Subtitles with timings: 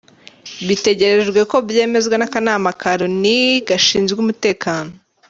[0.67, 4.91] Bitegerejwe ko byemezwa n’Akanama ka Loni Gashinzwe Umutekano.